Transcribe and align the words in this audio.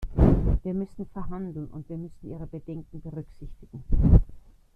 Wir 0.63 0.73
müssen 0.73 1.05
verhandeln, 1.13 1.67
und 1.67 1.87
wir 1.87 1.95
müssen 1.95 2.31
ihre 2.31 2.47
Bedenken 2.47 3.01
berücksichtigen. 3.03 3.83